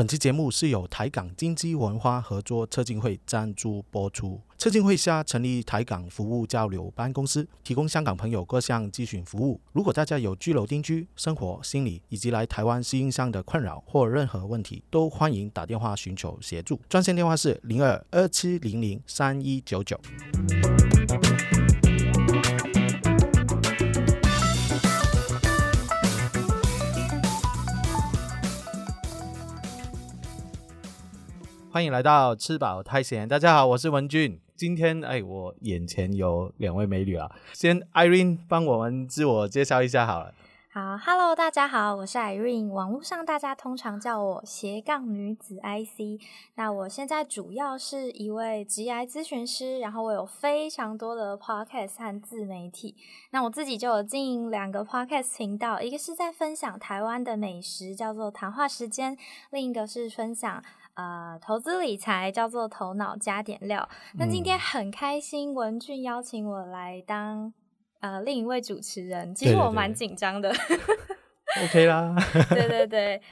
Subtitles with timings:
[0.00, 4.40] 本期节目是由台港经济文化合作策进会赞助播出。
[4.56, 9.60] 策进会下成立台港服务交流办公司，提供香港朋友各项咨询服务。
[9.72, 16.80] 如果大家有居留定居、生活、心理以及来台湾适应上的困扰或任何问题，都欢迎打电话寻求协助。
[16.88, 20.00] 专线电话是零二二七零零三一九九。
[31.72, 34.40] 欢迎来到吃饱太闲，大家好，我是文俊。
[34.56, 40.34] 今天哎，我眼前有两位美女啊，先 Irene 帮我们自我介绍一下好了。
[40.72, 46.20] 好，Hello，大家好，我是 Irene，网络上大家通常叫我斜杠女子 IC。
[46.56, 52.96] 那我现在主要是一位职业咨询师，然后我有非常多的 Podcast 和自媒体。
[53.30, 59.14] 那我自己就有经营两个 Podcast 频道，一个是在分享台湾的美食，叫做谈话时间；
[59.50, 60.60] 另一个是分享。
[61.00, 63.88] 呃，投资理财叫做头脑加点料。
[64.18, 67.50] 那今天很开心，文俊邀请我来当
[68.00, 70.52] 呃另一位主持人，其实我蛮紧张的。
[71.64, 72.14] OK 啦。
[72.50, 73.22] 对对对。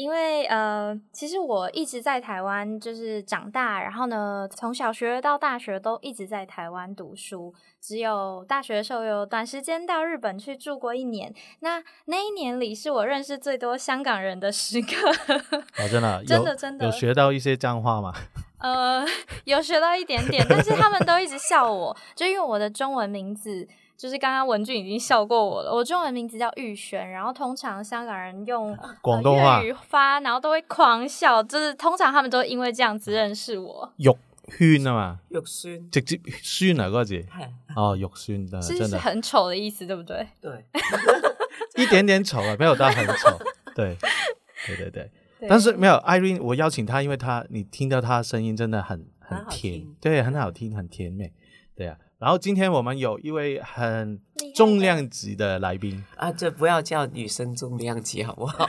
[0.00, 7.52] 因为呃，其实我一直在台湾就是长大，然后呢，从小学到大学都一直在台湾读书。
[7.82, 11.34] 只有大学的时候有短时间到日本去住过一年。
[11.58, 15.10] 那那一年里是我认识最多香港人的时刻。
[15.76, 18.14] 哦，真的，真的真的有学到一些脏话吗？
[18.60, 19.04] 呃，
[19.44, 23.68] 有学到一点点，但是他们都一直笑我，就因为我的中文名字。
[24.00, 33.92] 就是刚刚文俊已经笑过我了，我中文名字叫玉璇，然后通常香港人用广东话发，然后都会狂笑，就是通常他们都因为这样子认识我。
[34.58, 37.22] 玉轩啊嘛，玉轩，直接轩啊嗰个字，
[37.76, 40.26] 哦，玉轩，真的很丑的意思，对不对？
[40.40, 40.64] 对，
[41.76, 43.38] 一点点丑啊，没有到很丑，
[43.76, 43.98] 对，
[44.66, 45.10] 对对对。
[45.46, 51.32] 但是没有 Irene，我邀请他，因为他你听到他的声音真的很很甜，对，很好听，很甜美，
[51.76, 51.98] 对啊。
[52.20, 54.20] 然后今天我们有一位很
[54.54, 58.68] 重量级的来宾啊，这不要叫女生重量级好不好？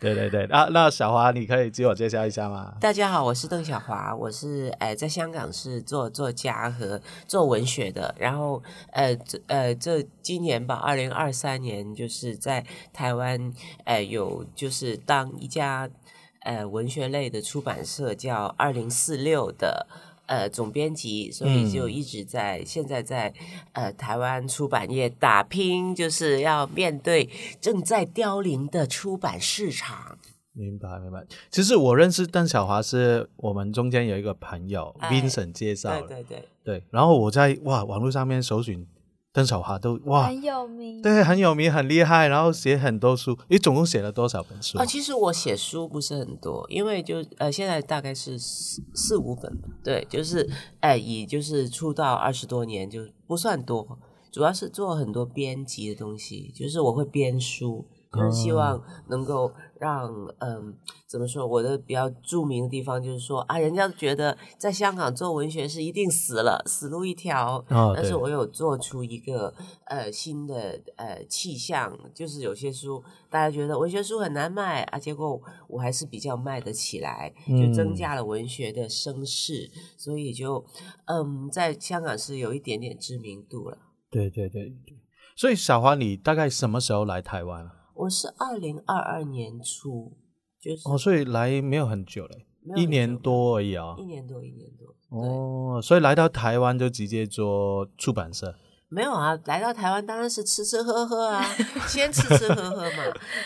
[0.00, 2.72] 对 对对，那那小华你可以自我介绍一下吗？
[2.80, 8.62] 大家好，我是邓小华，我是呃在香港是做作家和做文学的，然后
[8.92, 13.52] 呃这呃这今年吧，二零二三年就是在台湾
[13.84, 15.86] 呃有就是当一家
[16.44, 19.86] 呃文学类的出版社叫二零四六的。
[20.26, 23.32] 呃，总编辑，所以就一直在现在在
[23.72, 27.28] 呃台湾出版业打拼，就是要面对
[27.60, 30.18] 正在凋零的出版市场。
[30.52, 31.24] 明白，明白。
[31.50, 36.84] 其实我认识邓小华是我们中间有一个朋友 Vincent 介绍的，对对对对。
[36.90, 38.86] 然后我在哇网络上面搜寻。
[39.36, 43.38] 邓小华都哇很有名，对，很有名，很厉害，然后写很多书。
[43.48, 44.86] 你总共写了多少本书啊？
[44.86, 49.68] 其实我写书不是很多，因为就呃现在大概是四四五本吧。
[49.84, 50.48] 对，就是
[50.80, 53.98] 哎以就是出道二十多年就不算多，
[54.32, 57.84] 主要是做很多编辑的东西，就是我会编书。
[58.12, 60.74] 就是希望能够让嗯，
[61.06, 61.46] 怎么说？
[61.46, 67.64] 我的比较著名的地方就是说啊，人家觉得在香港做文学是一定死了，死路一条。
[67.94, 69.54] 但是我有做出一个
[69.86, 80.64] 呃新的呃气象，就是有些书大家觉得文学书很难卖啊，结果我还是比较卖得起来，就增加了文学的声势，所以就
[81.06, 83.78] 嗯，在香港是有一点点知名度了。
[84.10, 84.96] 对对对对，
[85.36, 90.12] 所以小华，你大概什么时候来台湾我是二零二二年初，
[90.60, 92.46] 就是哦，所以来没有很久嘞，
[92.76, 98.54] 一年多而已啊，一年多，一年多，哦，所以来到台湾就直接做出版社。
[98.88, 101.42] 没有啊，来到台湾当然是吃吃喝喝啊，
[101.88, 103.02] 先吃吃喝喝嘛，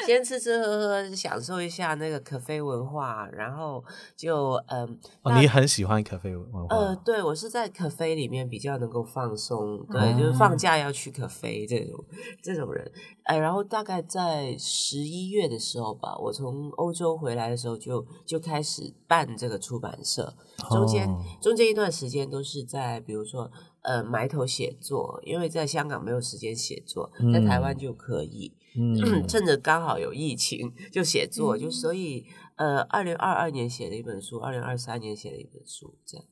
[0.07, 3.83] 先吃吃喝喝，享受一下那个可啡文化，然后
[4.15, 4.99] 就嗯，
[5.41, 6.67] 你很喜欢可啡文化？
[6.69, 12.05] 呃，对，我是在可啡里面比较能够放松，对，就是放假要去可啡这种
[12.43, 12.93] 这种人，
[13.25, 20.35] 哎，然后大概在十一月的时候吧，我从欧洲回来的时候就就开始办这个出版社，
[20.71, 21.09] 中间
[21.41, 23.51] 中间一段时间都是在比如说。
[23.83, 28.55] 呃，埋头写作，因为在香港没有时间写作，在台湾就可以，
[29.27, 36.27] 趁着刚好有疫情就写作，就所以呃，二零二二年写了一本书，二零二三年写了一本书，这样。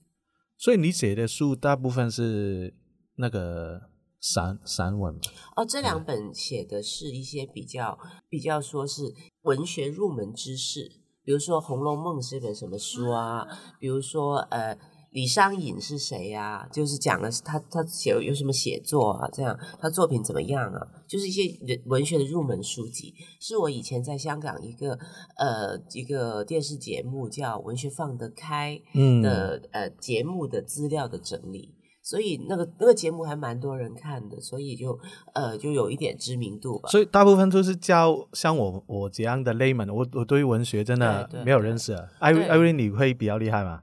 [0.59, 2.75] 所以你写的书大部分是
[3.17, 3.81] 那个
[4.21, 5.19] 散散文
[5.57, 7.99] 哦，这两本写的是一些比较
[8.29, 10.91] 比较说是文学入门知识，
[11.25, 13.47] 比如说《红楼梦》是一本什么书啊？
[13.81, 14.79] 比如说呃。
[15.11, 20.87] 李商隐是谁呀、就是讲了他他写有什么写作啊，这样他作品怎么样啊？
[21.07, 24.99] 就是一些人文学的入门书籍，是我以前在香港一个
[25.37, 31.75] 呃一个电视节目叫《文学放得开》嗯的、呃节目的资料的整理。
[32.01, 34.99] 所以那个那个节目还蛮多人看的，所以就
[35.35, 36.89] 呃就有一点知名度吧。
[36.89, 42.09] 所以大部分都是教像我我这样的 layman，我我对文学真的没有认识啊。
[42.19, 43.83] 艾薇艾瑞，你会比较厉害吗？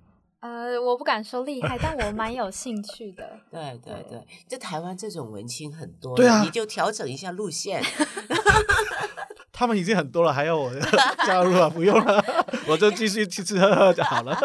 [0.66, 3.38] 呃，我不敢说厉害，但我蛮有兴趣的。
[3.52, 7.84] 对对对，在台湾这种文青很多，对啊你就调整一下路线。
[9.54, 10.72] 他们已经很多了，还要我
[11.26, 11.70] 加入啊？
[11.70, 12.24] 不用了，
[12.68, 14.38] 我就继续吃吃喝喝就好了。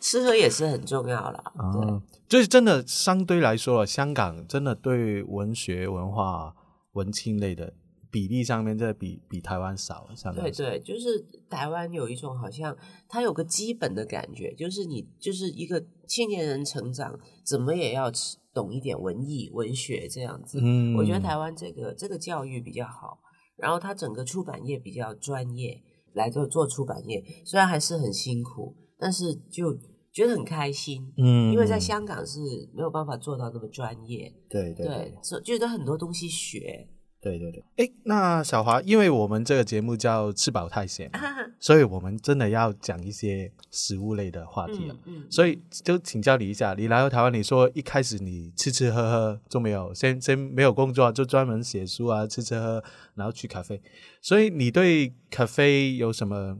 [0.00, 1.42] 吃喝也是很重要了。
[1.54, 6.54] 对，哦，就是真的相对来说，香港真的对文学文化、
[6.92, 7.74] 文青类的
[8.12, 10.06] 比例上面，真的比比台湾少。
[10.14, 12.76] 相对对对，就是台湾有一种好像
[13.08, 18.12] 它有个基本的感觉，就是你就是一个青年人成长，怎么也要
[18.52, 20.60] 懂一点文艺文学这样子。
[20.62, 23.18] 嗯我觉得台湾这个这个教育比较好，
[23.56, 25.82] 然后它整个出版业比较专业，
[26.12, 29.74] 来做做出版业，虽然还是很辛苦，但是就
[30.12, 31.10] 觉得很开心。
[31.16, 32.40] 嗯因为在香港是
[32.74, 36.86] 没有办法做到那么专业，对对对，所以觉得很多东西学。
[37.22, 37.62] 对对对。
[37.76, 41.10] 哎，那小华，因为我们这个节目叫吃饱太闲，
[41.60, 44.94] 所以我们真的要讲一些食物类的话题了。
[45.04, 52.82] 嗯嗯，所以就请教你一下，你来到台湾，你说一开始你吃吃喝喝就没有，先先没有工作，就专门写书啊，吃吃喝，
[53.14, 53.80] 然后去咖啡。
[54.20, 56.58] 所以你对咖啡有什么？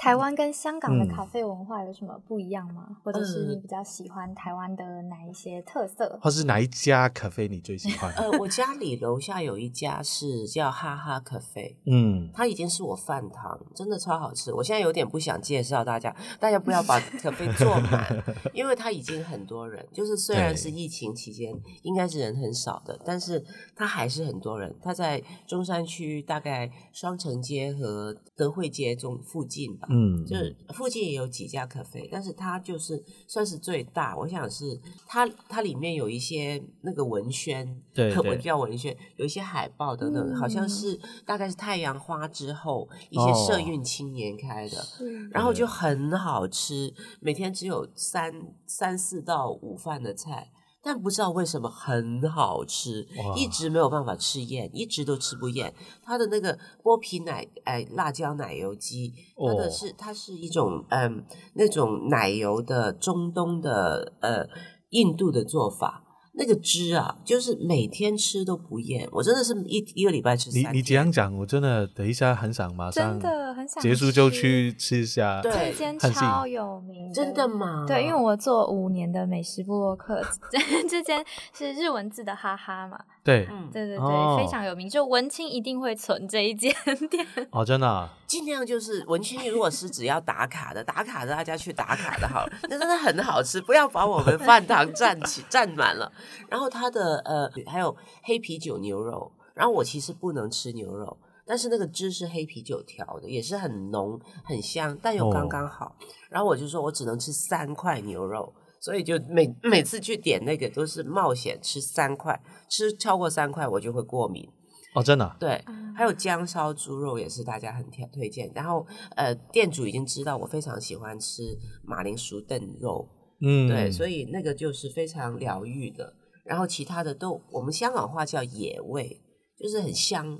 [0.00, 2.96] 嗯，台湾跟香港的嗯咖啡文化有什么不一样吗？
[3.04, 6.18] 或者是呃你比较喜欢台湾的哪一些特色？
[6.22, 8.10] 或是哪一家咖啡你最喜欢？
[8.14, 14.52] 呃，我家里楼下有一家是叫哈哈咖啡，嗯，它已经是我饭堂，真的超好吃。
[14.54, 18.24] 我现在有点不想介绍大家，大家不要把咖啡坐满，
[18.54, 19.86] 因为它已经很多人。
[19.92, 21.52] 就是虽然是疫情期间，
[21.82, 23.44] 应该是人很少的，但是
[23.76, 24.74] 它还是很多人。
[24.82, 29.88] 它在中山区大概双城街和德惠街中附近吧。
[29.90, 34.16] 嗯，就是附近也有几家咖啡，但是它就是算是最大。
[34.16, 44.76] 我想是它它里面有一些那个文宣， 对叫文宣，有一些海报等等，好像嗯是大概是太阳花之后一些哦社运青年开的。
[44.82, 48.32] 是然后就很好吃，每天只有三
[48.66, 50.50] 三四道午饭的菜，
[50.82, 53.06] 但不知道为什么很好吃，
[53.36, 55.74] 一直没有办法吃厌，一直都吃不厌。
[56.02, 61.24] 它的那个剥皮奶哎辣椒奶油鸡，它的哦是、它是一种嗯
[61.54, 64.46] 那种奶油的中东的呃
[64.90, 66.04] 印度的做法。
[66.32, 70.72] 那个汁啊，就是每天吃都不厌，我真的是一一个礼拜吃三天。
[70.72, 75.42] 你你这样讲，我真的等一下很想马上真的很想结束就去吃一下。
[75.42, 77.50] 对这间超有名，真的？
[77.50, 77.84] 吗？
[77.86, 80.22] 对，因为我做五年的美食部落客，
[80.88, 86.74] 这间是日文字的哈哈嘛，对，嗯，对对对，哦非常有名，就文青一定会存这一间
[87.10, 87.26] 店。
[87.50, 96.10] 哦，真的啊、尽量就是文青，如果是只要打卡的，打卡的大家去打卡的好了，那真的很好吃，不要把我们饭堂占起占满了。
[96.48, 105.94] 然后它的呃还有黑啤酒牛肉，然后我其实不能吃牛肉，但是那个汁是黑啤酒调的，也是很浓很香，但又刚刚好。
[106.30, 108.52] 然后我就说我只能吃三块牛肉。
[108.80, 114.48] 所以就每每次去点那个都是冒险吃三块，吃超过三块我就会过敏。
[114.94, 118.50] 哦，真的啊、对，嗯还有姜烧猪肉也是大家很推推荐。
[118.54, 118.84] 然后
[119.14, 121.42] 呃，店主已经知道我非常喜欢吃
[121.84, 123.06] 马铃薯炖肉，
[123.40, 126.14] 嗯，对，所以以那个就是非常疗愈的。
[126.44, 129.20] 然后其他的都我们香港话叫野味，
[129.56, 130.38] 就是很香，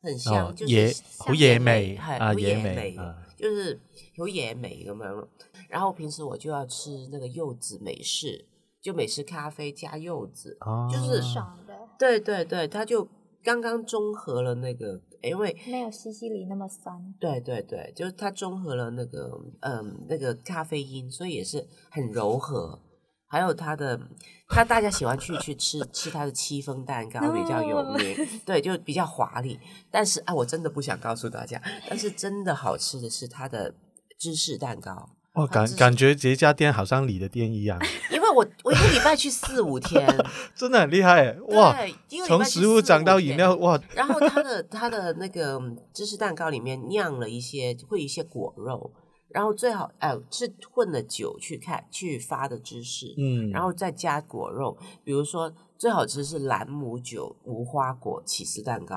[0.00, 3.78] 很香，哦，就是野香好野味嗨啊，好野野味啊，就是
[4.16, 5.28] 有野美咁樣。
[5.72, 8.46] 然后平时我就要吃那个柚子美式，
[8.82, 13.08] 就美式咖啡加柚子，哦就是爽的，对对对，它就
[13.42, 16.94] 刚刚中和了那个，因为没有西西里那么酸。
[17.18, 22.78] 对对对，就是它中和了那个嗯那个咖啡因，所以也是很柔和。
[23.26, 23.98] 还有它的，
[24.46, 28.14] 它大家喜欢去去吃吃它的戚风蛋糕比较有名，
[28.44, 29.58] 对，就比较华丽。
[29.90, 33.74] 但是啊，我真的不想告诉大家，但是真的好吃的是它的
[34.18, 37.78] 芝士蛋糕，哦，感感觉这家店好像你的店一样，
[38.12, 40.06] 因为我我一个礼拜去四五天，
[40.54, 41.72] 真的很厉害耶哇！
[41.74, 48.92] 对，一个礼从食物四五涨到饮料，哇，然后它的它的那个嗯芝士蛋糕里面酿了一些会有一些果肉，
[49.30, 58.96] 然后最好哎是混了酒去看去发的芝士，嗯，然后再加果肉，比如说最好吃是兰姆酒无花果起司蛋糕，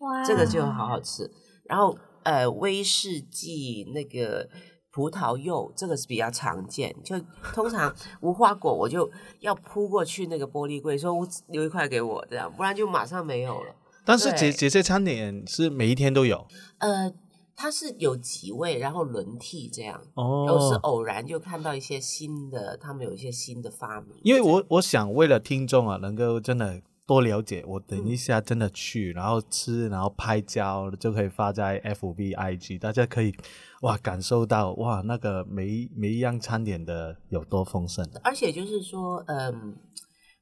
[0.00, 1.30] 哇，这个就好好吃。
[1.64, 4.46] 然后呃威士忌那个
[4.92, 6.94] 葡萄柚，这个是比较常见。
[7.04, 7.18] 就
[7.54, 11.14] 通常无花果，我就要扑过去那个玻璃柜，说
[11.48, 13.74] 留一块给我，这样，不然就马上没有了。
[14.04, 16.46] 但是这对这些餐点是每一天都有
[16.78, 17.12] 呃，
[17.54, 20.02] 它是有几位，然后轮替这样。
[20.16, 20.80] 有时哦。
[20.82, 24.18] 偶然就看到一些新的，他们有一些新的发明。
[24.22, 26.80] 因为我我想为了听众啊，能够真的
[27.10, 33.34] 多了解，我等一下真的去，然后吃，然后拍照，就可以发在 FB、IG，大家可以
[33.82, 38.08] 哇感受到哇那个每一每一样餐点的有多丰盛。
[38.22, 39.76] 而且就是说，嗯，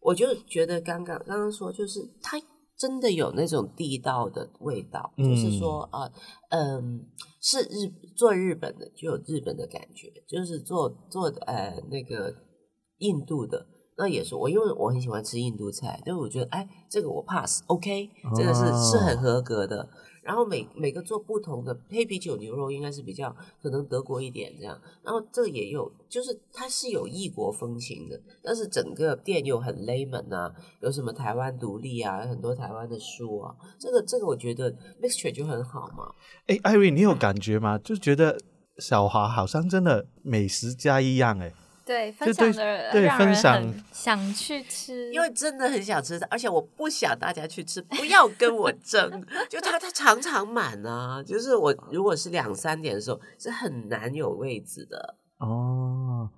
[0.02, 2.38] 我就觉得刚刚刚刚说，就是它
[2.76, 6.12] 真的有那种地道的味道，就是说啊，
[6.50, 7.00] 嗯，
[7.40, 12.34] 是日做日本的就有日本的感觉，就是做做呃那个
[12.98, 13.66] 印度的。
[13.98, 19.88] 那也是我，因为我很喜欢吃印度菜，但是我觉得，哎，这个我 pass，OK，、这个是是很合格的。
[20.22, 30.52] 然后每每个做不同的黑啤酒牛肉应该是比较可能德国一点这样，然后这个也有，就是它是有异国风情的，但是整个店又很 layman 啊，
[30.82, 36.12] 有什么台湾独立啊，很多台湾的书啊，这个这个我觉得 mixture 就很好嘛。
[36.46, 37.78] 哎，艾瑞，你有感觉吗？
[37.78, 38.38] 就觉得
[38.76, 41.52] 小华好像真的美食家一样哎。
[41.88, 49.24] 对分享的对让人分享很想去吃，因为真的很想吃，而且我不想大家去吃，不要跟我争。
[49.48, 55.16] 就他他常常满啊，就是我如果是两三点的时候是很难有位置的。
[55.38, 55.87] 哦，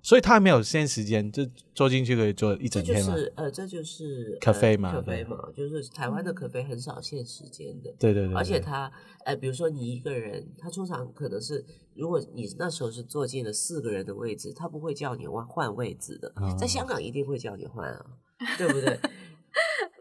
[0.02, 3.16] 所以他没有限时间，就坐进去可以坐一整天嘛。
[3.16, 7.92] 是呃，这就是咖啡嘛咖啡对嘛，就是台湾的咖啡很少限时间的。
[7.98, 8.90] 对对对，而且对他，
[9.24, 18.06] 呃，比如说你一个人，他通常可能是，如果你那时候是坐进了四个人的位置，他不会叫你换换位置的，在哦香港一定会叫你换啊，
[18.58, 18.98] 对不对？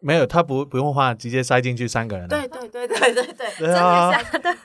[0.01, 2.29] 没有他不不用换，直接塞进去三个人了。
[2.29, 4.11] 对对对对对对，对啊，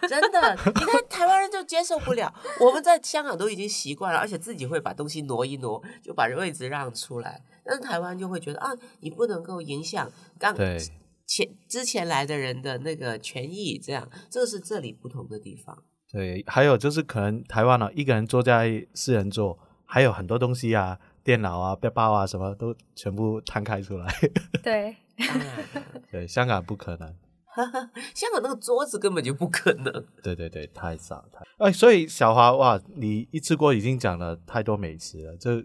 [0.09, 7.43] 真的，你看台湾人就接受不了，我们在香港都已经习惯了，而且自己会把东西挪一挪，就把位置让出来。
[7.65, 10.79] 但是台湾就会觉得啊，你不能够影响刚对
[11.27, 15.83] 前之前来的人的那个权益，这样，这个是这里不同的地方。
[16.13, 24.07] 对，还有就是可能台湾呢、一个人坐在四人座，还有很多东西啊，电脑啊、背包啊，什么都全部摊开出来。
[24.63, 25.65] 对，当然，
[26.11, 27.15] 对，香港不可能。
[28.15, 30.05] 香港那个桌子根本就不可能。
[30.23, 35.63] 对对对，太少太哎，所以小华哇，你一次过已经讲了太多美食了，就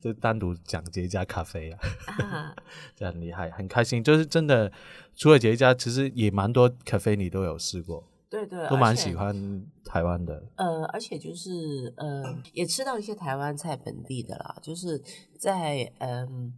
[0.00, 1.78] 就单独讲这一家咖啡啊，
[2.24, 2.56] 啊
[2.94, 4.02] 这样厉害，很开心。
[4.02, 4.72] 就是真的，
[5.14, 10.42] 除了这一家，其实也蛮多咖啡你都有试过，对对，都蛮喜欢台湾的。
[10.56, 14.98] 呃，而且就是呃，也吃到一些台湾菜本地的啦，就是
[15.38, 16.54] 在嗯，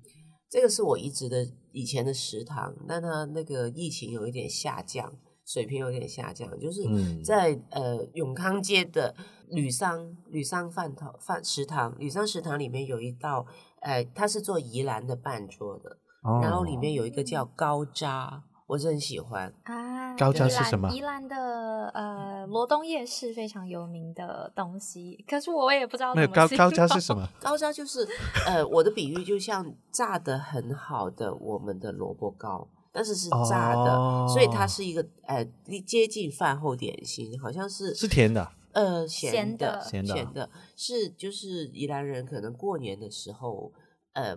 [0.48, 5.12] 这个是我一直的以前的食堂，但它那个疫情有一点下降，
[5.44, 7.22] 水平有点下降，就是嗯。
[7.22, 9.14] 在呃永康街的
[9.48, 13.46] 吕桑吕桑饭堂饭食堂，吕桑食堂里面有一道，
[13.80, 19.52] 呃，它是做宜兰的半桌的，哦然后里面有一个叫高渣，我是很喜欢。
[19.64, 27.26] 啊，高宜兰架是什么宜兰的呃罗东夜市非常有名的东西，可是我也不知道那高高价是什么？
[27.40, 28.06] 高渣就是，
[28.46, 35.42] 呃，我的比喻就像炸的很好的我们的萝卜糕，但是是炸的，哦所以它是一个呃
[35.86, 38.52] 接近饭后点心，好像是是甜的。
[38.72, 43.72] 呃咸咸的咸的咸的，是就是宜兰人可能过年的时候，
[44.12, 44.36] 呃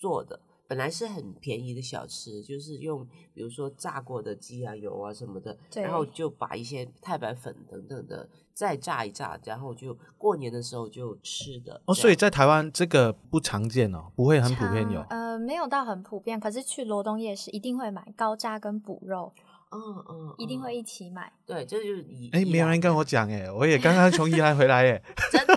[0.00, 0.38] 做的。
[0.70, 11.82] 本来是很便宜的小吃，就是用比如说炸过的鸡啊、油啊什么的，然后就把一些太白粉等等的再炸一炸，然后就过年的时候就吃的。
[11.86, 15.04] 哦，所以在台湾这个不常见哦，不会很普遍有。
[15.10, 19.32] 呃，没有到很普遍，可是去罗东夜市一定会买高渣跟补肉，
[19.70, 21.32] 嗯嗯，嗯一定会一起买。
[21.46, 25.02] 对，这就是宜哎，没有人跟我讲哎，我也刚刚从宜兰回来哎。
[25.30, 25.56] 真的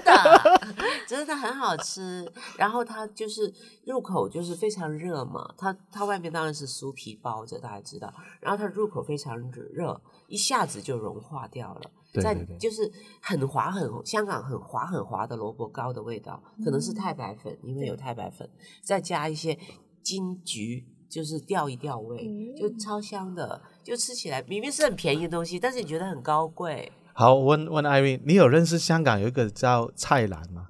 [1.08, 2.32] 真的很好吃。
[2.58, 3.52] 然后它就是
[3.86, 8.14] 入口就是非常热嘛，它它外面当然是酥皮包着，大家知道。
[8.40, 11.92] 然后它入口非常热，一下子就融化掉了。
[12.22, 18.48] 在对对对就是很滑很香港很滑很滑的萝卜糕的味道，可能是太白粉，因为有对太白粉，
[18.84, 19.58] 再加一些
[20.04, 23.60] 金桔，就是调一调味，就嗯超香的。
[23.84, 26.92] 就吃起来明明是很便宜的东西，但是你觉得很高贵。
[27.14, 30.70] 好，问问艾瑞，你有认识香港有一个叫蔡澜吗？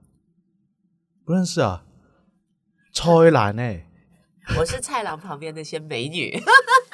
[1.24, 1.86] 不认识啊，
[2.93, 3.88] 蔡澜哎，
[4.60, 6.38] 我是蔡澜旁边那些美女。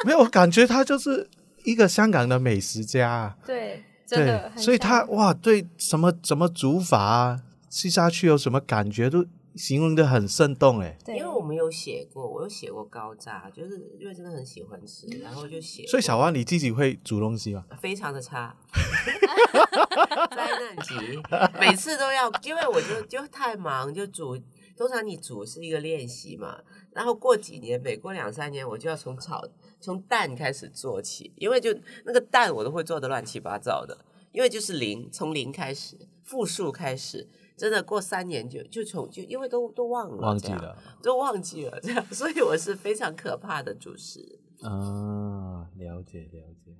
[0.05, 1.27] 没有，我感觉他就是
[1.63, 3.37] 一个香港的美食家啊。
[3.45, 9.25] 对，真的对，所以他哇，对什么怎么煮法啊，吃下去有什么感觉都
[9.55, 15.85] 形容的很生动哎，对，因为我们有写过，我有写过高炸，就是因为真的很喜欢吃，然后就写。
[15.87, 17.65] 所以小花你自己会煮东西吗？
[17.81, 18.55] 非常的差，
[20.35, 21.21] 灾难级，
[21.59, 24.37] 每次都要，因为我就就太忙，就煮。
[24.77, 26.57] 通常你煮是一个练习嘛，
[26.93, 29.45] 然后过几年，每过两三年，我就要从炒
[29.81, 37.27] 从蛋开始做起，因为就那个蛋我都会做的乱七八糟的，因为就是零，从零开始，负数开始，
[37.59, 44.39] 真的过三年就就从就因为都都忘了，忘记了，都忘记了这样， 所以我是非常可怕的主食。
[44.61, 46.75] 啊，了解了解，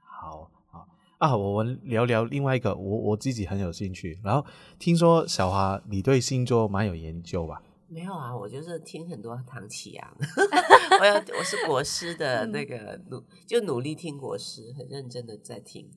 [0.00, 0.88] 好好
[1.18, 4.18] 啊，我们聊聊另外一个，我我自己很有兴趣。
[4.24, 4.44] 然后
[4.78, 7.62] 听说小华你对星座蛮有研究吧？
[7.88, 10.16] 没有啊，我就是听很多唐启阳，
[11.00, 15.90] 我要我是国师的那个努，就努力听国师，很认真的在听。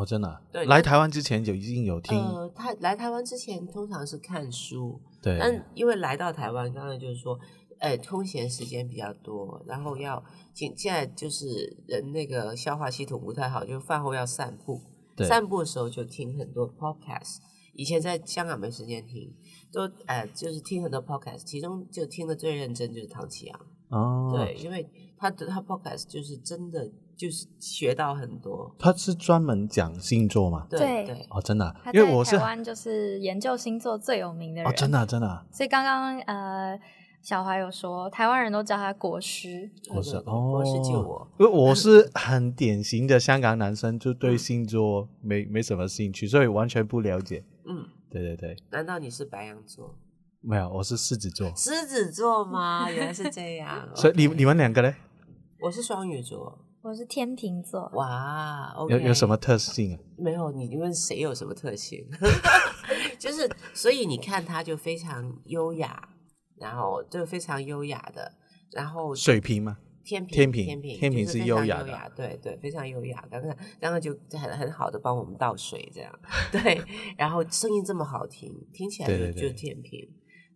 [0.00, 7.38] 哦，真的啊、对来台湾之前就已经有听，呃，他来台湾之前通常是看书，对，但因为来到台湾，刚才就是说，
[7.78, 14.80] 呃，空闲时间比较多，然后要现现在就是人那个消化系统不太好，就饭后要散步，
[15.14, 17.38] 对散步的时候就听很多 podcast。
[17.74, 19.32] 以前在香港没时间听，
[19.70, 24.88] 都呃就是听很多 podcast，其中就听的最认真就是唐启阳，哦，对，，因为
[25.18, 26.90] 他的他 podcast 就是真的
[27.20, 30.66] 就是学到很多，他是专门讲星座嘛？
[30.70, 36.80] 对对对哦，真的啊、因为我是在台湾就是研究星座最有名的人，哦，真的啊、真的啊、所以刚刚呃，
[37.20, 47.44] 小华有说，台湾人都叫他国师，我是对对哦，国师救我，因为我是很典型的香港男生，就对星座没没什么兴趣，所以完全不了解。
[47.66, 49.94] 嗯，对对对，难道你是白羊座？
[50.40, 52.90] 没有，我是狮子座，狮子座吗？
[52.90, 53.86] 原来是这样。
[53.94, 54.94] 所以你你们两个嘞，
[55.60, 56.64] 我是双鱼座。
[56.82, 57.90] 我是天秤座。
[57.94, 59.98] 哇有，OK，有什么特性啊？
[60.16, 60.50] 没有？
[60.52, 62.06] 你问谁有什么特性？
[63.18, 66.08] 就是，所以你看他就非常优雅，
[66.56, 68.32] 然后就非常优雅的，
[68.72, 69.76] 然后水平吗？
[70.02, 73.22] 天平，天平天平，天平是优雅的雅，对对，非常优雅。
[73.30, 76.10] 刚刚刚刚就很很好的帮我们倒水，这样
[76.50, 76.82] 对。
[77.18, 80.08] 然后声音这么好听，听起来就对对对就天平。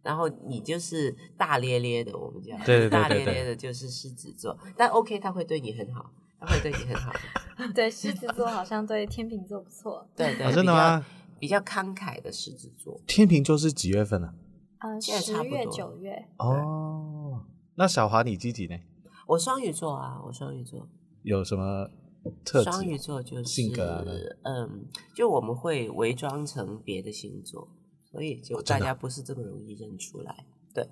[0.05, 7.13] 然后你就是大咧咧的，我们讲对对对大咧咧的就是狮子座，但 OK，他会对你很好，他会对你很好。
[7.75, 10.07] 对，狮子座好像对天秤座不错。
[10.15, 11.05] 对对，啊真的吗？
[11.41, 14.35] 比较比较慷慨的狮子座，天秤座是几月份啊？
[15.01, 18.77] 十月、九月，哦，那小华你自己呢？
[19.27, 20.87] 我双鱼座啊，我双鱼座，
[21.23, 21.89] 有什么
[22.45, 22.71] 特质？
[22.71, 24.05] 双鱼座就是性格啊
[24.43, 27.67] 嗯，就我们会伪装成别的星座，
[28.15, 30.37] 所以就大家不是这么容易认出来。
[30.73, 30.87] 对，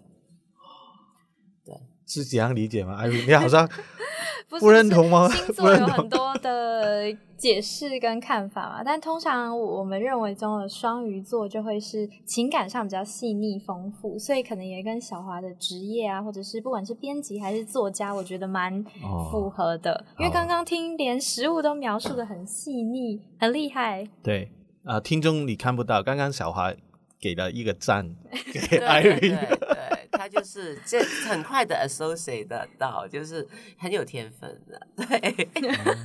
[1.65, 2.97] 对是这样理解吗？
[2.97, 3.69] 艾瑞，你好像
[4.59, 20.05] 不认同吗是星 座有很多的解释跟看法嘛，但通常我们认为中的双鱼座就会是情感上比较细腻丰富，所以可能也跟小华的职业啊，或者是不管是编辑还是作家，我觉得蛮哦符合的。
[20.19, 24.09] 因为刚刚听连食物都描述的很细腻，很厉害。
[24.25, 24.51] 对
[24.85, 26.75] 啊、听众你看不到，刚刚小华
[27.23, 28.17] 给了一个赞
[28.53, 33.47] 给对对艾瑞对，他就是这很快的 associate 得到，就是
[33.79, 34.89] 很有天分的。
[34.97, 35.49] 对，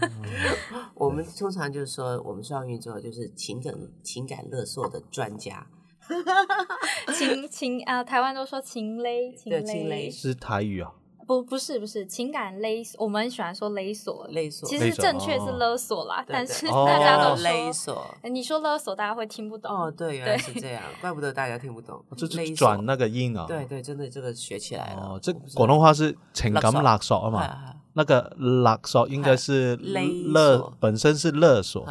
[0.93, 5.65] 我们通常就是说，我们双鱼座就是情感情感勒索的专家。
[7.17, 10.93] 情情啊，台湾都说情勒，情对情勒是台语啊、
[11.27, 17.35] 不不是不是情感勒索，我们喜欢说勒索，勒索，其实正确是哦勒索啦， 但是哦大家都。
[17.43, 18.15] 勒索。
[18.21, 19.69] 哎你说勒索，大家会听不懂。
[19.69, 22.01] 哦，对，原来是这样，怪不得大家听不懂。
[22.15, 25.01] 这勒索是转那个音啊、对对，真的这个学起来了。
[25.01, 31.85] 哦，这广东话是情感勒索勒索啊嘛，啊那个勒索应该是勒本身是勒索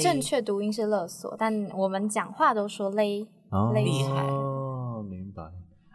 [0.00, 3.26] 正确读音是勒索，但我们讲话都说勒。
[3.50, 5.42] 哦，勒厉害哦，明白。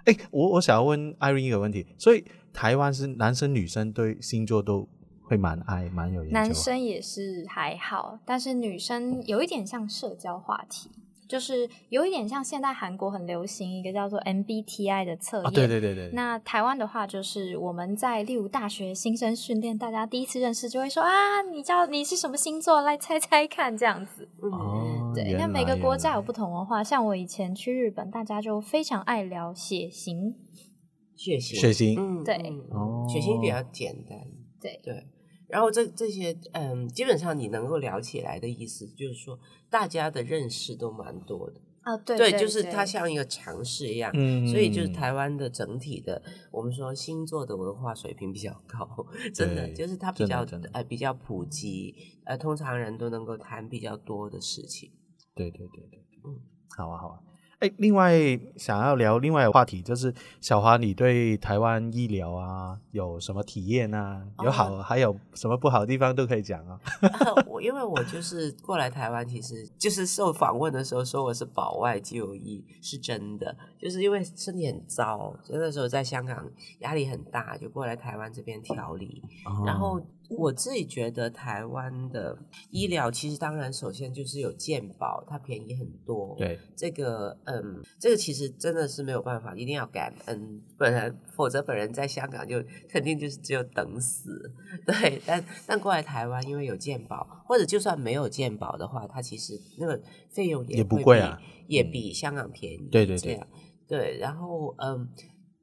[0.06, 2.24] 哎，我我想要问艾瑞一个问题，所以
[2.58, 4.88] 台湾是男生女生对星座都
[5.22, 10.90] 会蛮爱蛮有研究啊，男生也是还好，但是女生有一点像社交话题，
[11.30, 15.46] 就是有一点像现在韩国很流行一个叫做 MBTI 的测验。
[15.46, 24.28] 啊，对对对对，那台湾的话，就是我们在例如大学新生训练，大家第一次认识就会说啊，你叫你是什么星座，来猜猜看这样子。
[24.42, 30.34] 嗯哦，对，那每个来国家有不同文化，像我以前去日本，大家就非常爱聊血型。
[31.18, 32.00] 血型，血型。
[32.00, 32.38] 嗯，对。
[33.10, 34.18] 血型比较简单，
[34.62, 35.08] 对，对。
[35.48, 42.72] 然后这这些，嗯，基本上你能够聊起来的意思，就是说大家的认识都蛮多的，哦，对对，对，就是对。
[42.72, 44.46] 它像一个尝试一样，嗯。
[44.46, 48.86] 所以就是台湾的整体的，我们说星座的文化水平比较高，
[49.34, 54.92] 真的就是它比较呃比较普及，呃，通常人都能够谈比较多的事情。
[55.34, 56.42] 对对对对，嗯。
[56.76, 57.20] 好啊好啊。
[57.60, 58.14] 哎，另外
[58.56, 64.24] 想要聊另外的话题，就是小华，你对台湾医疗啊有什么体验啊？
[64.44, 66.80] 有好，还有什么不好的地方都可以讲啊。
[67.48, 76.48] 我因为我就是过来台湾，其实就是受访问的时候说我是保外就医，是真的，就是因为身体很糟，就那时候在香港
[76.82, 79.24] 压力很大，就过来台湾这边调理，
[79.66, 80.00] 然后。
[80.30, 82.38] 我自己觉得台湾的
[82.70, 86.36] 医疗其实当然首先就是有健保，它便宜很多。
[86.38, 94.52] 对，这个嗯，这个其实真的是没有办法，一定要感恩，不然否则本人在香港就肯定就是只有等死。
[94.86, 102.90] 对，但但过来台湾，因为有健保，或者就算没有健保的话，它其实那个费用也不贵啊，也比香港便宜。
[102.92, 103.40] 对对对，
[103.88, 105.08] 对，然后嗯，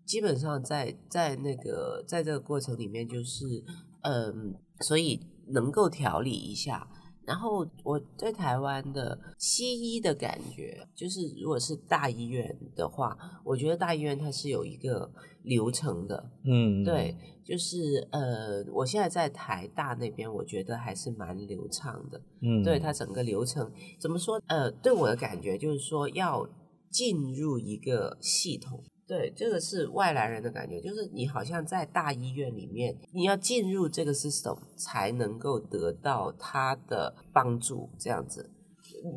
[0.07, 3.62] 基本上在在那个在这个过程里面就是。
[4.04, 6.88] 嗯，所以能够调理一下。
[7.26, 15.10] 然后我对台湾的西医的感觉，就是如果是大医院的话，我觉得大医院它是有一个
[15.42, 16.30] 流程的。
[16.44, 22.20] 嗯，对，就是呃，我现在在台大那边，我觉得还是蛮流畅的。
[22.42, 24.38] 嗯，对它整个流程怎么说？
[24.48, 26.46] 呃，对我的感觉就是说要
[26.90, 28.84] 进入一个系统。
[29.06, 38.50] 对，这个是外来人的感觉，就是你好像在大医院里面，你要进入这个 system 才能够得到他的帮助，这样子。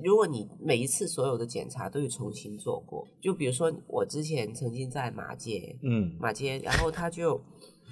[0.03, 7.41] 如果你每一次所有的检查都有重新做过，就比如说我之前曾经在马街，嗯，马街，然后他就。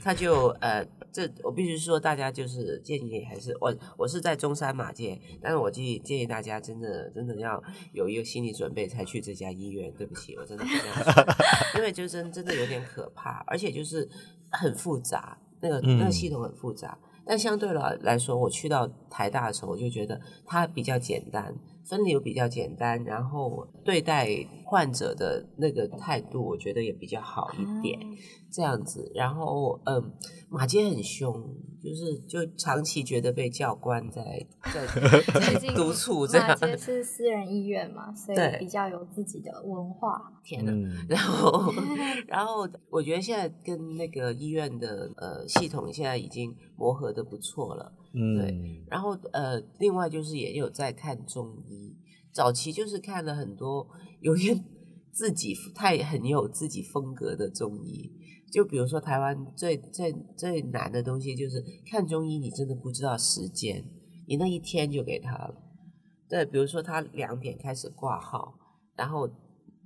[0.03, 9.89] 他就呃，这我必须说，大家就是建议还是我我是在中山马街，但是我建议建议大家真的真的要有一个心理准备才去这家医院。
[9.97, 11.25] 对不起，我真的这样，
[11.77, 14.05] 因为就真真的有点可怕，而且就是
[14.49, 16.97] 很复杂，那个那个系统很复杂。
[17.25, 21.55] 但相对来来说，我去到台大的时候，我就觉得它比较简单。
[21.87, 24.27] 分流比较简单，然后对待
[24.65, 27.99] 患者的那个态度，我觉得也比较好一点，
[28.51, 29.11] 这样子。
[29.13, 30.11] 然后，嗯，
[30.49, 31.31] 马街很凶，
[31.85, 36.25] 就是就长期觉得被教官在 在督促。
[36.25, 40.31] 马街是私人医院嘛，所以比较有自己的文化。
[40.43, 40.71] 天呐，
[41.07, 41.71] 然后，
[42.27, 47.93] 然后我觉得现在跟那个医院的呃系统现在已经磨合的不错了。
[48.13, 51.95] 嗯，对，然后呃，另外就是也有在看中医，
[52.31, 53.87] 早期就是看了很多
[54.21, 54.63] 有点
[55.11, 58.11] 自己太很有自己风格的中医，
[58.55, 63.83] 就比如说台湾最最最难的东西就是看中医，你真的不知道时间，
[64.29, 65.53] 你那一天就给他了。
[66.29, 68.57] 对，比如说他两点开始挂号，
[68.95, 69.29] 然后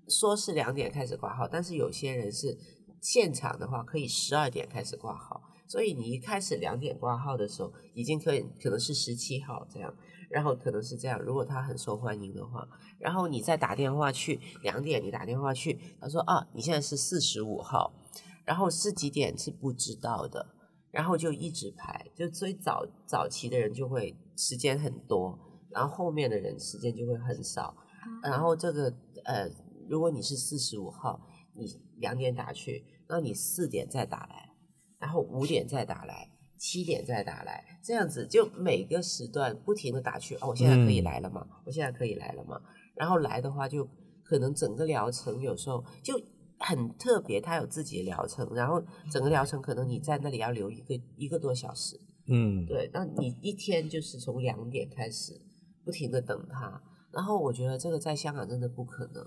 [0.08, 2.56] 说是两点开始挂号，但是有些人是
[3.02, 5.42] 现场的话可以十二点开始挂号。
[5.68, 9.92] 所以你一开始两点挂号的时候，已经可以可能是十七号这样，
[10.30, 11.20] 然后可能是这样。
[11.20, 12.68] 如果他很受欢迎的话，
[13.00, 17.92] 然后你再打电话去两点，你打电话去，他说啊，你现在是四十五号，
[18.50, 20.44] 然后是几点是不知道的，
[20.90, 25.38] 然后就一直排，就所以早早期的人就会时间很多，
[25.70, 27.76] 然后后面的人时间就会很少。
[28.24, 28.92] 然后这个
[29.24, 29.48] 呃，
[29.88, 31.22] 如果你是四十五号，
[31.54, 34.50] 你两点打去，那你四点再打来。
[34.98, 40.34] 然后五点再打来，七点再打来，这样子就每个时段不停的打去。
[40.38, 41.46] 哦，我现在可以来了吗？
[41.68, 42.60] 我现在可以来了吗？
[42.96, 43.88] 然后来的话，就
[44.24, 46.20] 可能整个疗程有时候就
[46.60, 52.00] 很特别，它有自己的疗程，然后整个疗程可能你在那里要留一个一个多小时。
[52.28, 55.42] 嗯，对，那你一天就是从两点开始
[55.84, 59.26] 不停的等他，然后我觉得这个在香港真的不可能。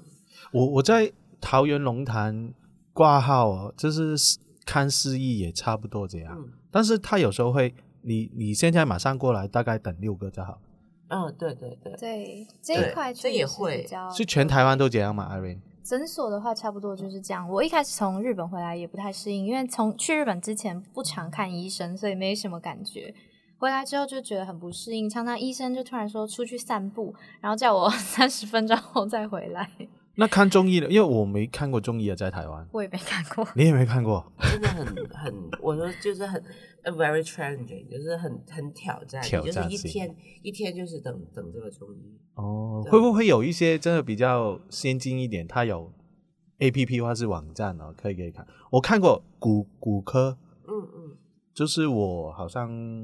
[0.52, 2.54] 我我在桃园龙潭
[2.92, 4.16] 挂号哦，就是。
[4.64, 6.40] 看示意也差不多这样，
[6.70, 10.62] 但是他有时候会，你你现在马上过来，大概等六个就好。
[11.08, 15.24] 嗯，对对对，对这一块这也会是全台湾都这样吗？
[15.24, 15.60] 艾瑞？
[15.82, 17.48] 诊所的话，差不多就是这样。
[17.48, 23.14] 我一开始从日本回来也不太适应，因为从去日本之前不常看医生，所以没什么感觉。
[23.58, 29.70] 回来之后就觉得很不适应，常常医生就突然说出去散步，然后叫我 三十分钟后再回来。
[30.14, 36.42] 那看中医的，因为我没看过中医啊，在台湾，我也没看过，你也没看过，真的很很，我说就是很
[36.84, 42.18] very challenging，就是很很挑战，就是一天一天就是等等这个中医。
[42.34, 45.46] 哦，会不会有一些真的比较先进一点？
[45.48, 45.90] 它有
[46.58, 48.46] A P P 或是网站哦，可以可以看。
[48.70, 50.36] 我看过骨骨科，
[50.68, 51.16] 嗯嗯，
[51.54, 53.02] 就是我好像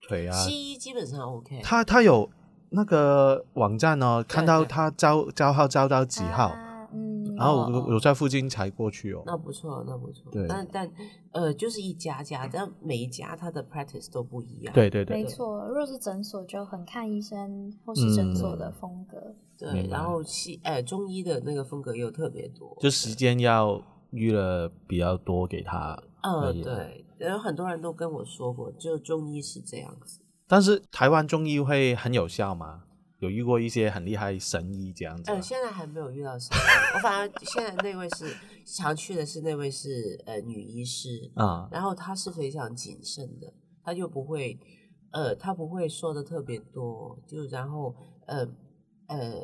[0.00, 2.28] 腿啊，西医基本上 OK，它它有。
[2.70, 6.54] 那个网站呢，看到他招招号招到几号，
[7.36, 9.22] 然后哦我我在附近才过去哦。
[9.26, 10.30] 那不错，那不错。
[10.30, 10.90] 对但但
[11.32, 14.74] 呃，就是一家家，但每一家他的 practice 都不一样。
[14.74, 19.34] 对对对，没错，若是诊所就很看医生或是诊所的风格。
[19.56, 22.76] 对，然后西呃中医的那个风格又特别多。
[22.80, 26.00] 就时间要预了比较多给他。
[26.22, 30.20] 呃，而已对，然后很多人都跟我说过，就中医是这样子。
[30.48, 32.84] 但是台湾中医会很有效吗？
[33.18, 35.36] 有遇过一些很厉害神医这样子吗？
[35.36, 36.60] 呃，现在还没有遇到神医，
[36.94, 38.32] 我反而现在那位是
[38.64, 44.56] 常去的是那位是呃女医师，啊，然后她是非常谨慎的，她就不会
[45.10, 47.92] 呃，她不会说的特别多，就然后
[48.26, 48.46] 呃
[49.08, 49.34] 呃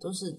[0.00, 0.36] 都是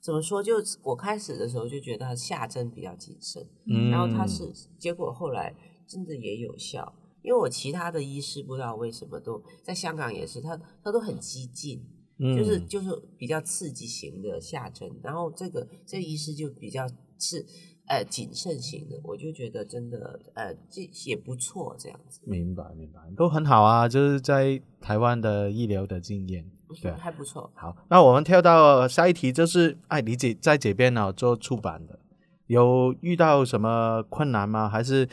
[0.00, 0.42] 怎么说？
[0.42, 5.54] 就我开始的时候就觉得她下针比较谨慎，嗯然后她是结果后来
[5.86, 6.92] 真的也有效。
[7.24, 11.82] 因为我其他的医师不知道为什么都在香港也是，他他都很激进，
[12.18, 16.86] 嗯就是就是比较刺激型的下针，然后这个这个医师就比较
[17.18, 17.44] 是
[17.88, 26.50] 呃谨慎型的，我就觉得真的呃这也不错这样子，明白明白，都很好啊，就是在台湾的医疗的经验。
[26.82, 27.48] 对啊还不错。
[27.54, 32.00] 好，那我们跳到下一题，就是哎，你姐在这边呢、做出版的，
[32.48, 34.68] 有遇到什么困难吗？
[34.68, 35.08] 还是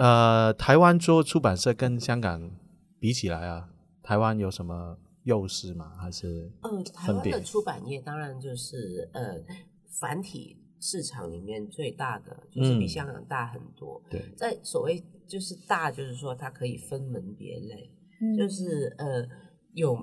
[0.00, 2.50] 呃，台湾做出版社跟香港
[2.98, 3.68] 比起来啊，
[4.02, 5.92] 台湾有什么优势吗？
[6.00, 9.34] 还是嗯，台湾的出版业当然就是呃
[10.00, 14.02] 繁体市场里面最大的，就是比嗯香港大很多。
[14.08, 19.28] 对，在所谓就是大，就是说它可以分门别类，嗯就是呃
[19.74, 19.94] 有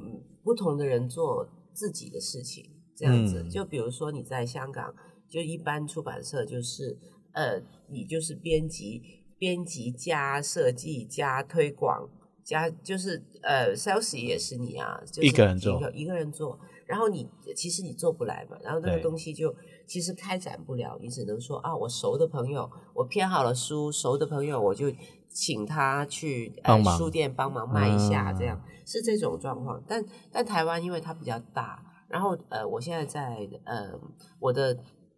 [0.44, 3.42] 不同的人做自己的事情，这样子。
[3.42, 4.94] 嗯就比如说你在香港，
[5.28, 6.96] 就一般出版社就是
[7.32, 9.02] 呃你就是编辑、
[9.38, 12.10] 编辑加设计加推广
[12.44, 19.54] 加就是呃 sales 也是你啊，就是一个人做一个人做，然后你其实你做不来嘛，然后那个东西就
[19.86, 24.92] 其实开展不了，你只能说啊，我熟的朋友，我编好了书，熟的朋友我就
[25.30, 29.84] 请他去呃书店帮忙卖一下，这样啊是这种状况。
[29.86, 33.92] 但但台湾因为它比较大，然后呃，我现在在呃
[34.40, 34.78] 我的。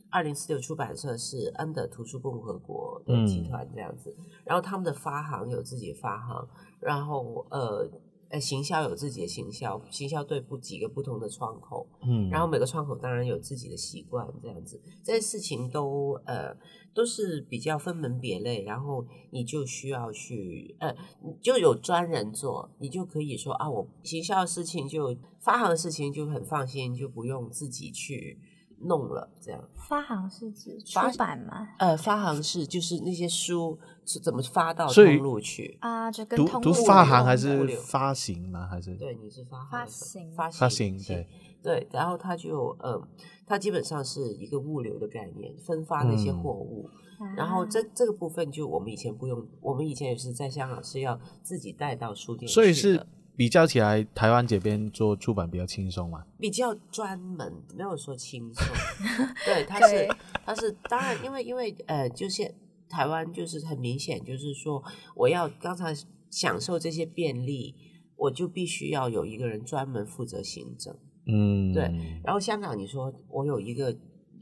[0.09, 3.43] 二零四六出版社是安德图书共和国的集嗯。
[3.49, 6.47] 团这样子，然后他们的发行有自己的发行，
[6.79, 7.89] 然后呃
[8.29, 16.55] 呃行销有自己的行销，行销对不几个不同的窗口，嗯，然后每个窗口当然有自己的习惯，这样子，这些事情都呃
[16.93, 28.37] 都是比较分门别类，然后你就需要去呃你就有专人做，你就可以说啊，我行销的事情就发行的事情就很放心，就不用自己去
[28.81, 29.61] 弄了，这样。
[29.75, 31.69] 发行是指出版吗？
[31.79, 35.77] 呃，发行是就是那些书是怎么发到通路去？
[35.81, 38.67] 啊，就跟读读通发行还是发行吗？
[38.67, 41.27] 还是对，你是发发行发行发发行行对
[41.61, 43.01] 对，然后它就呃，
[43.45, 46.89] 它基本上是一个物流的概念，分发那些嗯货物。
[46.93, 46.95] 啊
[47.35, 53.05] 然后这这个部分就我们以前不用，我们以前也是在香港是要自己带到书店去的，所以是
[53.39, 56.25] 比较起来，台湾这边做出版比较轻松嘛？
[56.37, 58.67] 比较专门，没有说轻松。
[59.47, 60.09] 对，它是
[60.45, 62.53] 它是当然，因为因为呃，就是
[62.89, 64.83] 台湾就是很明显，就是说
[65.15, 65.95] 我要刚才
[66.29, 67.73] 享受这些便利，
[68.17, 70.93] 我就必须要有一个人专门负责行政。
[71.25, 71.83] 嗯，对
[72.25, 73.95] 然后香港，你说我有一个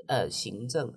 [0.07, 0.91] 呃行政，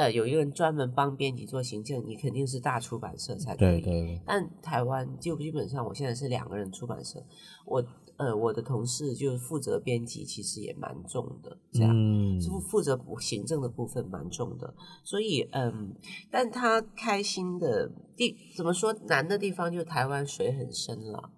[0.00, 3.80] 呃有一个人专门帮编辑做行政，你肯定是大出版社才可以。
[3.82, 7.22] 对对，但台湾就基本上，我现在是两个人出版社，
[7.66, 7.84] 我
[8.16, 11.90] 呃我的同事就负责编辑，其实也蛮重的，这样。
[11.94, 15.94] 嗯，负负责行政的部分蛮重的，所以嗯，
[16.30, 21.30] 但他开心的地怎么说难的地方，就台湾水很深了，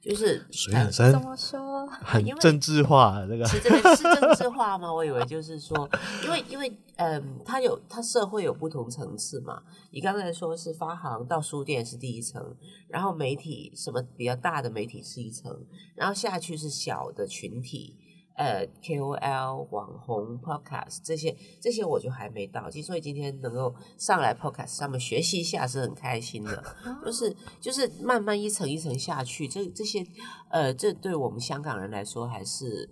[0.00, 1.86] 就是水很深怎，么说？
[2.02, 3.46] 很政治化这个。
[3.46, 4.90] 是这个是政治化吗？
[4.94, 5.88] 我以为就是说，
[6.24, 9.62] 因为因为嗯，它有它社会有不同层次嘛。
[9.90, 12.54] 你刚才说是发行到书店是第一层，
[12.88, 15.56] 然后媒体什么比较大的媒体是一层，
[15.94, 17.96] 然后下去是小的群体，
[18.38, 26.62] 呃，KOL、网红、Podcast 这些这些我就还没到，所以今天能够上来 Podcast 上面学习一下是很开心的。
[27.04, 30.06] 就是就是慢慢一层一层下去，这这些
[30.50, 32.88] 呃，这对我们香港人来说还是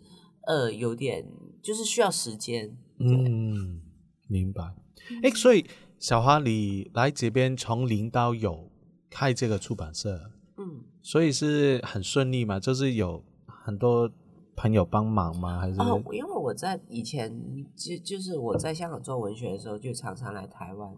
[0.48, 1.24] 呃有点
[1.62, 2.76] 就是需要时间。
[2.98, 3.80] 嗯，
[4.26, 4.74] 明白。
[5.22, 5.64] 哎，所以
[6.00, 8.68] 小花，你来这边从零到有
[9.08, 12.58] 开这个出版社，嗯，所以是很顺利嘛？
[12.58, 14.10] 就是有很多
[14.56, 15.60] 朋友帮忙吗？
[15.60, 15.78] 还是？
[15.80, 17.30] 哦，因为我在以前
[17.76, 20.96] 就就是我在香港做文学的时候，就常常来台湾，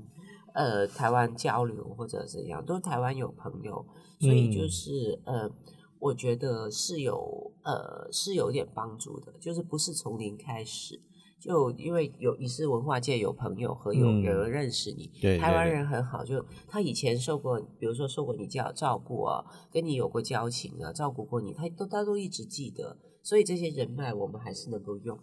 [0.55, 3.85] 呃，台湾交流或者怎样，都台湾有朋友，
[4.21, 5.51] 所以就嗯是、呃，
[5.99, 11.03] 我觉得是有呃是有点帮助的，就是不是从零开始，
[11.41, 22.97] 就因为有你是文化界有朋友和有嗯有人认识你，对台湾人很好，就他以前受过，比如说受过你教照顾啊，跟你有过交情啊，照顾过你，他都他都一直记得，
[23.29, 25.19] 所以这些人脉我们还是能够用。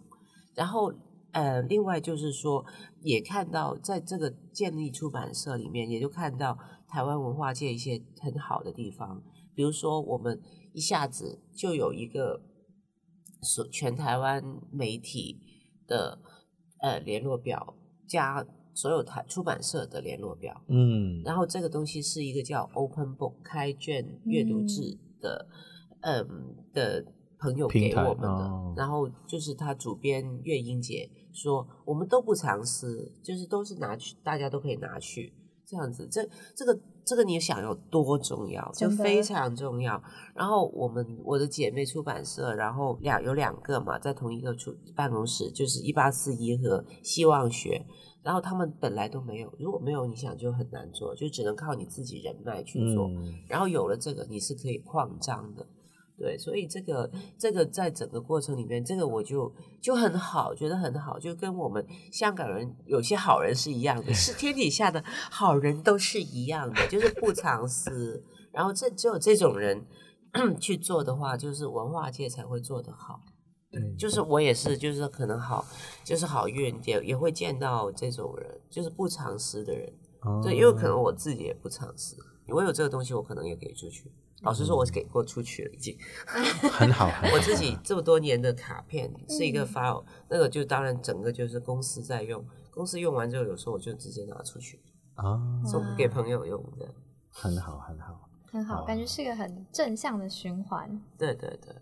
[0.54, 0.92] 然后
[1.32, 2.64] 呃，另外就是说，
[3.02, 9.20] 也看到在这个建立出版社里面，也就看到台湾文化界一些很好的地方，
[9.56, 10.40] 比如说我们
[10.72, 12.40] 一下子就有一个
[13.42, 14.40] 所全台湾
[14.70, 15.40] 媒体
[15.88, 16.20] 的
[16.80, 17.74] 呃联络表
[18.06, 21.22] 加所有台出版社的联络表，嗯。
[21.24, 25.48] 然后这个东西是一个叫 Open Book 开卷阅读制的，
[26.02, 27.04] 嗯的
[27.38, 28.28] 朋友给我们的。
[28.28, 35.32] 哦然后就是他主编岳英杰说，我们都不藏私，就是都是拿去，大家都可以拿去
[35.64, 36.06] 这样子。
[36.10, 36.22] 这
[36.54, 40.02] 这个这个你想有多重要，就非常重要。
[40.34, 47.86] 然后我们我的姐妹出版社，然后两有两个嘛，在同一个出办公室，就是一八四一和希望学。
[48.22, 53.06] 然后他们本来都没有，如果没有，你想就很难做，就只能靠你自己人脉去做。
[53.06, 55.64] 嗯然后有了这个，你是可以扩张的，
[56.18, 59.52] 对，所以这个这个在整个过程里面，这个我就
[59.82, 68.24] 就很好，觉得很好，就跟我们香港人有些好人是一样的，是天底下的好人都是一样的，就是不藏私。
[68.50, 69.84] 然后这只有这种人
[70.58, 73.20] 去做的话，就是文化界才会做得好。
[73.70, 75.66] 对就是我也是，就是可能好，
[76.02, 79.92] 就是好运也也会见到这种人，就是不藏私的人。
[80.22, 82.16] 哦对，因为可能我自己也不藏私，
[82.48, 84.10] 我有这个东西，我可能也给出去。
[84.42, 85.96] 老实说，我给过出去了，已经。
[86.70, 94.80] 很好，很好我自己这么多年的卡片是一个嗯 file，、那个就当然整个就是公司在用，公司用完之后，有时候我就直接拿出去
[95.14, 96.86] 啊，送给朋友用的。
[97.30, 98.28] 很好，很好。
[98.50, 101.02] 很好，感觉是一个很正向的循环。
[101.18, 101.74] 对对对，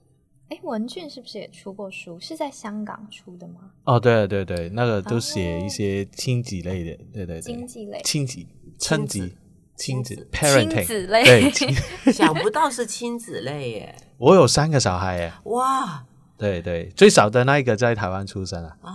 [0.48, 2.18] 哎，文俊是不是也出过书？
[2.18, 3.70] 是在香港出的吗？
[3.84, 8.44] 哦，对对对，那个都写哦一些亲子类的，对对对，经济类、亲子、
[8.78, 9.36] 称级、亲子
[9.76, 11.24] 亲子 parenting，亲子类。
[11.24, 11.74] 对，亲
[12.12, 13.96] 想不到是亲子类耶！
[14.18, 16.04] 我有三个小孩耶，哇。
[16.36, 18.94] 对对，最少的那一个在台湾出生啊，啊，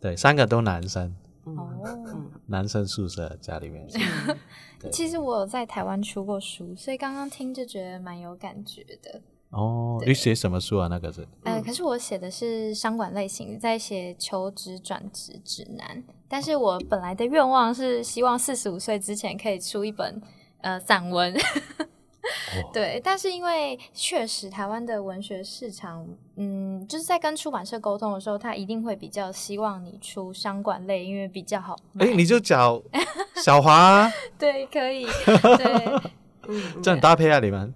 [0.00, 1.68] 对，三个都男生，嗯哦，
[2.46, 3.86] 男生宿舍家里面，
[4.90, 9.20] 其实我有在台湾出过书，所以刚刚听就觉得蛮有感觉的。
[9.52, 10.88] 哦，你写什么书啊？
[10.88, 16.02] 那个是呃，嗯可是我写的是商管类型，在写求职转职指南。
[16.26, 20.20] 但是我本来的愿望是希望四十五岁之前可以出一本
[20.62, 21.34] 呃散文。
[22.72, 32.06] 对，但是因为确实台湾的文学市场，嗯，就是在跟出版社沟通的时候，他一定会比较希望你出商管类，因为比较好卖。
[32.06, 32.80] 哎，你就找
[33.36, 36.00] 小华啊，对，可以，对，
[36.48, 37.74] 嗯，这很搭配啊，你们。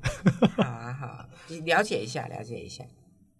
[1.65, 2.85] 了解一下，了解一下。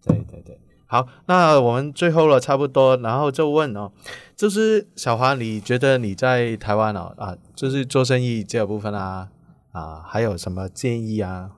[0.03, 3.91] 对对对，好，那我们最后了，差不多，然后就问哦，
[4.35, 9.29] 就是小华，你觉得你在台湾哦啊，就是做生意这个部分啊
[9.71, 11.51] 啊，还有什么建议啊？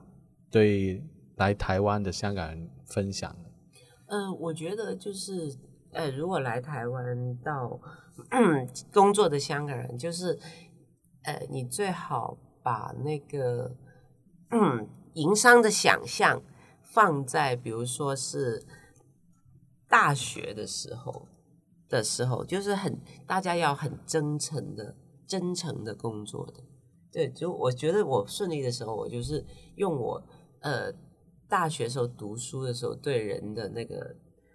[0.50, 1.02] 对
[1.36, 3.50] 来台湾的香港人分享的？
[4.08, 5.56] 嗯，我觉得就是，
[5.92, 7.80] 呃，如果来台湾到
[8.92, 10.36] 工作的香港人，就是，
[11.22, 13.76] 呃，你最好把那个，
[14.50, 16.42] 嗯，营商的想象
[16.82, 18.64] 放在，比如说是
[19.88, 21.26] 大学的时候
[21.88, 24.96] 的时候，就是很大家要很真诚的、
[25.26, 26.64] 真诚的工作的。
[27.12, 29.44] 对，就我觉得我顺利的时候，我就是
[29.74, 30.22] 用我
[30.60, 30.92] 呃
[31.48, 34.14] 大学时候读书的时候对人的那个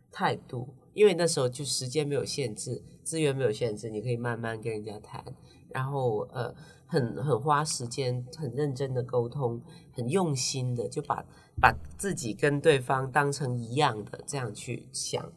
[0.09, 5.21] 态度，因为那时候就时间没有限制，资源没有限制，你可以慢慢跟人家谈，
[5.69, 6.53] 然后呃
[6.85, 9.61] 很很花时间，很认真的沟通，
[9.93, 11.25] 很用心的就把
[11.61, 15.31] 把自己跟对方当成一样的这样去想，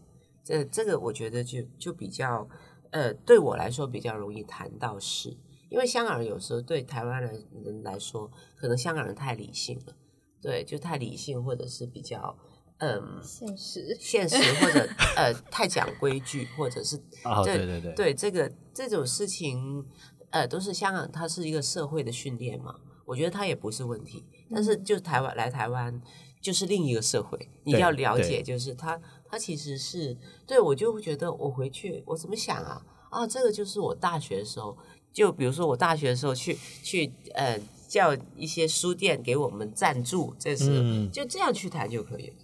[0.44, 2.48] 这这个我觉得就就比较
[2.90, 5.36] 呃对我来说比较容易谈到事。
[5.70, 9.94] 因为香港人有时候对台湾人人来说，可能香港人太理性了，
[10.40, 12.34] 对，就太理性，或者是比较
[12.78, 19.84] 嗯现实，现实，或者呃太讲规矩，或者是哦，这对对对，对这个这种事情，
[20.30, 24.24] 呃，都是香港，它是一个社会的训练嘛，我觉得它也不是问题。
[24.50, 26.00] 但是就台湾来台湾，
[26.40, 34.76] 就是另一个社会，你要了解，就是它它其实是对我就会觉得我回去我怎么想啊啊，这个就是我大学的时候，
[35.12, 42.34] 就比如说我大学的时候去去呃叫一些书店给我们赞助，这是、嗯就这样去谈就可以了。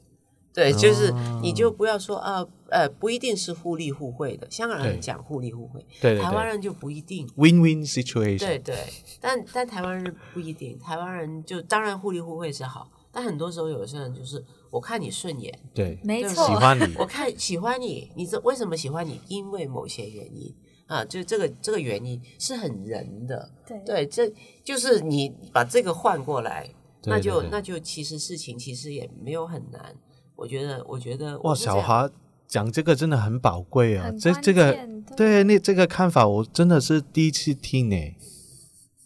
[0.54, 4.48] 对，就是哦你就不要说啊呃，不一定是互利互惠的。
[4.50, 7.26] 香港人讲互利互惠，对对对台湾人就不一定。
[7.36, 8.76] ，win-win situation，对对，
[9.20, 19.20] 但但台湾人不一定，台湾人就当然互利互惠是好，但很多时候有些人就是我看你顺眼，对，没错，喜欢你， 我看喜欢你，你这为什么喜欢你？
[19.26, 20.54] 因为某些原因
[20.86, 24.32] 啊，就这个这个原因是很人的，对对，这
[24.62, 26.68] 就是你把这个换过来，
[27.04, 29.94] 那就那就其实事情其实也没有很难。
[30.36, 32.08] 我觉得，我觉得哇，小华
[32.46, 34.76] 讲这个真的很宝贵啊这这个
[35.16, 37.96] 对那这个看法，我真的是第一次听呢。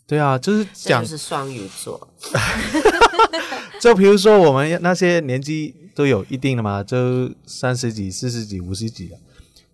[0.07, 2.09] 对啊，就是讲就是双鱼座
[3.79, 9.19] 就比如说我们那些年纪都有一定的嘛，就三十几、四十几、五十几的，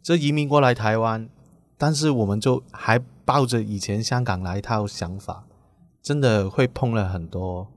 [0.02, 1.28] 就移民过来台湾，
[1.78, 5.46] 但是我们就还抱着以前香港那一套想法，
[6.02, 7.68] 真的会碰了很多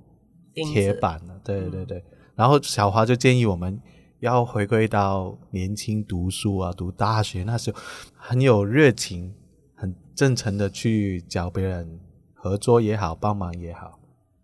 [0.74, 1.40] 铁板了。
[1.44, 2.04] 对嗯对对，
[2.38, 3.82] 然后小华就建议我们
[4.20, 7.78] 要回归到年轻读书啊，读大学那时候
[8.16, 9.34] 很有热情、
[9.76, 12.00] 很真诚的去找别人
[12.36, 14.00] 合作也好，帮忙也好。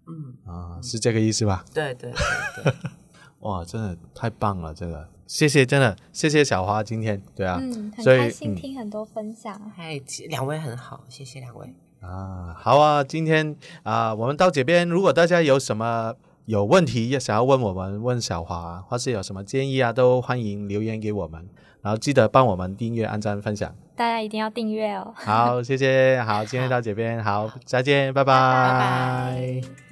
[0.08, 1.64] 嗯，啊，是这个意思吧？
[1.72, 2.74] 对对对对，
[3.42, 9.72] 哇，真的太棒了，这个谢谢，真的谢谢小花今天，对啊，嗯，很开心嗯听很多分享。
[9.76, 11.76] 嗨，两位很好，谢谢两位。
[12.02, 16.16] 啊，好啊，今天啊，我们到这边，如果大家有什么
[16.46, 21.48] 有问题要想要问我们，问小华，或是有什么建议啊，都欢迎留言给我们，
[21.82, 23.74] 然后记得帮我们订阅、按赞、分享。
[23.96, 25.14] 大家一定要订阅哦。
[25.16, 29.83] 好，谢谢，好，今天到这边，好，再见，拜拜拜